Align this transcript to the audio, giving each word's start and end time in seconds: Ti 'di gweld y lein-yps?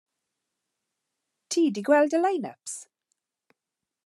Ti 1.53 1.61
'di 1.73 1.81
gweld 1.91 2.17
y 2.17 2.19
lein-yps? 2.23 2.75